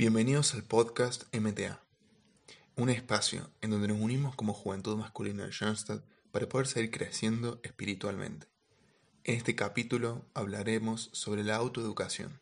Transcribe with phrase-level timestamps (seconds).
[0.00, 1.78] Bienvenidos al podcast MTA,
[2.74, 7.60] un espacio en donde nos unimos como juventud masculina de Schoenstatt para poder seguir creciendo
[7.64, 8.46] espiritualmente.
[9.24, 12.40] En este capítulo hablaremos sobre la autoeducación.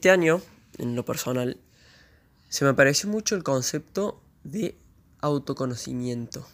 [0.00, 0.40] Este año,
[0.78, 1.58] en lo personal,
[2.48, 4.78] se me apareció mucho el concepto de
[5.20, 6.48] autoconocimiento.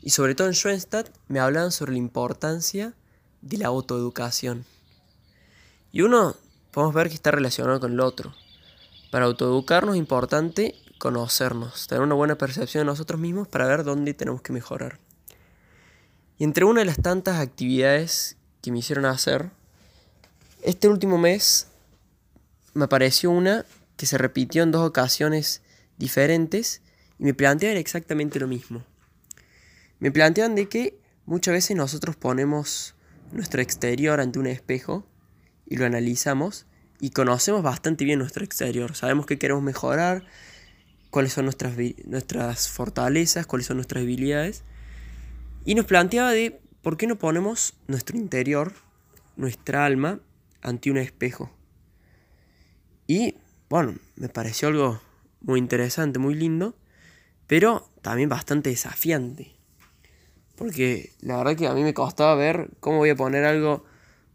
[0.00, 2.94] Y sobre todo en Schoenstatt me hablaban sobre la importancia
[3.42, 4.64] de la autoeducación.
[5.92, 6.36] Y uno,
[6.70, 8.32] podemos ver que está relacionado con el otro.
[9.10, 14.14] Para autoeducarnos es importante conocernos, tener una buena percepción de nosotros mismos para ver dónde
[14.14, 14.98] tenemos que mejorar.
[16.38, 19.50] Y entre una de las tantas actividades que me hicieron hacer,
[20.62, 21.67] este último mes
[22.74, 23.64] me apareció una
[23.96, 25.62] que se repitió en dos ocasiones
[25.98, 26.82] diferentes
[27.18, 28.84] y me plantean exactamente lo mismo.
[29.98, 32.94] Me plantean de que muchas veces nosotros ponemos
[33.32, 35.06] nuestro exterior ante un espejo
[35.66, 36.66] y lo analizamos
[37.00, 38.94] y conocemos bastante bien nuestro exterior.
[38.94, 40.24] Sabemos qué queremos mejorar,
[41.10, 44.62] cuáles son nuestras, nuestras fortalezas, cuáles son nuestras debilidades.
[45.64, 48.72] Y nos planteaba de por qué no ponemos nuestro interior,
[49.36, 50.20] nuestra alma,
[50.62, 51.50] ante un espejo.
[53.08, 53.36] Y
[53.70, 55.00] bueno, me pareció algo
[55.40, 56.76] muy interesante, muy lindo,
[57.46, 59.56] pero también bastante desafiante.
[60.56, 63.86] Porque la verdad que a mí me costaba ver cómo voy a poner algo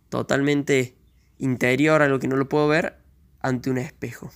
[0.09, 0.95] totalmente
[1.37, 2.97] interior, algo que no lo puedo ver,
[3.41, 4.31] ante un espejo.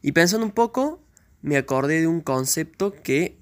[0.00, 1.04] Y pensando un poco,
[1.42, 3.36] me acordé de un concepto que,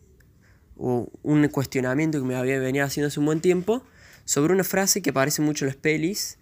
[0.77, 3.85] o un cuestionamiento que me había venido haciendo hace un buen tiempo,
[4.25, 6.39] sobre una frase que aparece mucho en las pelis,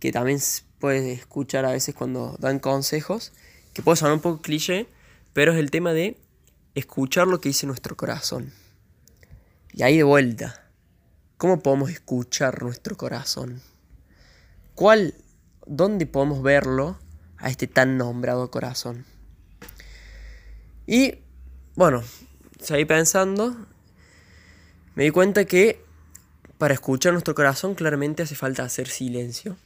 [0.00, 0.40] que también
[0.80, 3.32] puedes escuchar a veces cuando dan consejos,
[3.72, 4.88] que puede sonar un poco cliché,
[5.32, 6.16] pero es el tema de
[6.74, 8.52] escuchar lo que dice nuestro corazón.
[9.72, 10.68] Y ahí de vuelta,
[11.36, 13.62] ¿cómo podemos escuchar nuestro corazón?
[14.74, 15.14] ¿Cuál,
[15.66, 16.98] dónde podemos verlo
[17.36, 19.04] a este tan nombrado corazón?
[20.86, 21.18] Y
[21.76, 22.02] bueno,
[22.60, 23.66] seguí pensando,
[24.96, 25.84] me di cuenta que
[26.58, 29.56] para escuchar nuestro corazón claramente hace falta hacer silencio.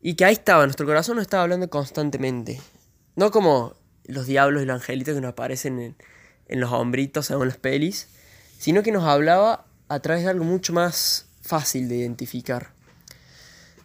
[0.00, 2.60] Y que ahí estaba, nuestro corazón nos estaba hablando constantemente.
[3.16, 5.96] No como los diablos y los angelitos que nos aparecen en,
[6.46, 8.08] en los hombritos en las pelis,
[8.58, 12.72] sino que nos hablaba a través de algo mucho más fácil de identificar.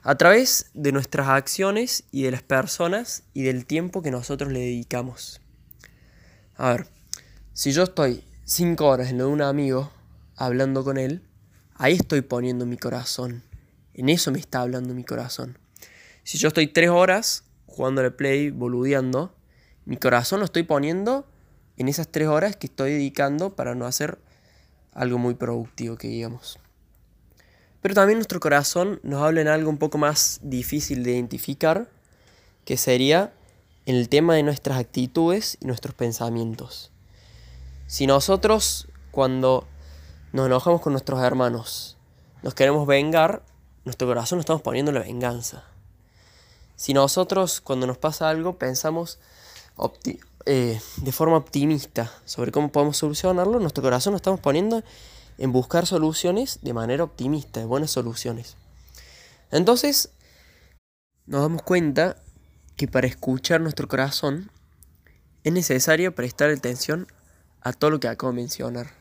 [0.02, 4.60] A través de nuestras acciones y de las personas y del tiempo que nosotros le
[4.60, 5.40] dedicamos.
[6.56, 6.88] A ver,
[7.54, 9.92] si yo estoy cinco horas en lo de un amigo
[10.36, 11.24] hablando con él,
[11.76, 13.44] ahí estoy poniendo mi corazón.
[13.94, 15.58] En eso me está hablando mi corazón.
[16.24, 19.34] Si yo estoy tres horas jugando al play, boludeando,
[19.86, 21.28] mi corazón lo estoy poniendo
[21.78, 24.20] en esas tres horas que estoy dedicando para no hacer
[24.94, 26.60] algo muy productivo, que digamos.
[27.82, 31.90] Pero también nuestro corazón nos habla en algo un poco más difícil de identificar,
[32.64, 33.34] que sería
[33.86, 36.92] en el tema de nuestras actitudes y nuestros pensamientos.
[37.88, 39.68] Si nosotros cuando
[40.32, 41.98] nos enojamos con nuestros hermanos,
[42.42, 43.44] nos queremos vengar,
[43.84, 45.66] nuestro corazón lo estamos poniendo en la venganza.
[46.76, 49.20] Si nosotros cuando nos pasa algo pensamos
[50.46, 54.84] eh, de forma optimista sobre cómo podemos solucionarlo, nuestro corazón lo estamos poniendo
[55.38, 58.56] en buscar soluciones de manera optimista, de buenas soluciones.
[59.52, 60.10] Entonces,
[61.26, 62.18] nos damos cuenta
[62.76, 64.52] que para escuchar nuestro corazón
[65.44, 67.08] es necesario prestar atención
[67.62, 68.92] a todo lo que acabo de mencionar.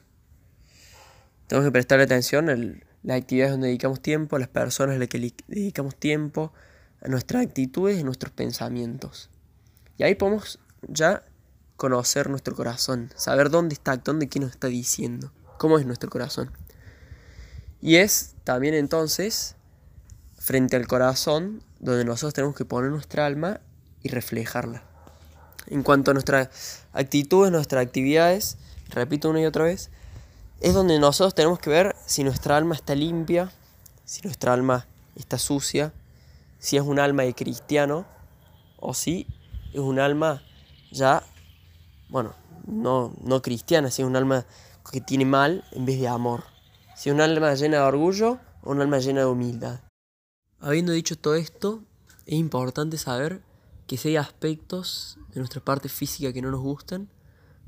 [1.47, 2.57] Tenemos que prestar atención a
[3.03, 6.53] las actividades donde dedicamos tiempo, a las personas a las que dedicamos tiempo,
[7.03, 9.29] a nuestras actitudes y nuestros pensamientos.
[9.99, 11.25] Y ahí podemos ya
[11.77, 16.51] conocer nuestro corazón, saber dónde está dónde qué nos está diciendo, cómo es nuestro corazón.
[17.81, 19.57] Y es también entonces
[20.39, 23.61] frente al corazón donde nosotros tenemos que poner nuestra alma
[24.03, 24.85] y reflejarla.
[25.67, 28.57] En cuanto a nuestras actitudes, nuestras actividades,
[28.91, 29.91] repito una y otra vez,
[30.61, 33.51] es donde nosotros tenemos que ver si nuestra alma está limpia,
[34.05, 35.93] si nuestra alma está sucia,
[36.63, 38.07] si es un alma de cristiano
[38.79, 39.27] o si
[39.73, 40.43] es un alma
[40.93, 41.25] ya,
[42.09, 42.35] bueno,
[42.69, 44.47] no, no cristiana, si es un alma
[44.93, 46.45] que tiene mal en vez de amor.
[46.95, 49.81] Si es un alma llena de orgullo o un alma llena de humildad.
[50.61, 51.83] Habiendo dicho todo esto,
[52.27, 53.43] es importante saber
[53.89, 57.09] que si hay aspectos de nuestra parte física que no nos gustan,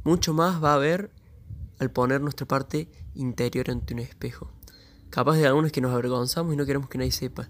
[0.04, 1.10] mucho más va a haber
[1.80, 4.52] al poner nuestra parte interior ante un espejo.
[5.10, 7.48] Capaz de algunos que nos avergonzamos y no queremos que nadie sepa.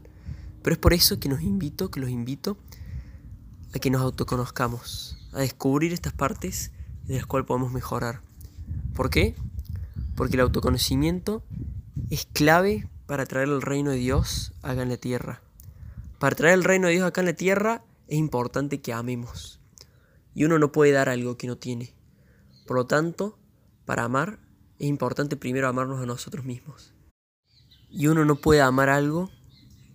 [0.65, 2.57] Pero es por eso que nos invito, que los invito
[3.75, 6.73] a que nos autoconozcamos, a descubrir estas partes
[7.05, 8.23] de las cuales podemos mejorar.
[8.95, 9.35] ¿Por qué?
[10.17, 11.45] Porque el autoconocimiento
[12.09, 15.43] es clave para traer el reino de Dios acá en la tierra.
[16.19, 19.61] Para traer el reino de Dios acá en la tierra es importante que amemos.
[20.35, 21.95] Y uno no puede dar algo que no tiene.
[22.67, 23.39] Por lo tanto,
[23.85, 24.39] para amar
[24.79, 26.95] es importante primero amarnos a nosotros mismos.
[27.91, 29.31] Y uno no puede amar algo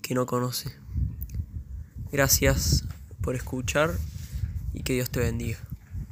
[0.10, 0.76] que no conoce.
[2.12, 2.84] Gracias
[3.22, 3.92] por escuchar
[4.74, 5.60] y que Dios te bendiga.